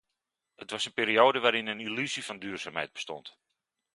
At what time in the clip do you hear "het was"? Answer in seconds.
0.55-0.85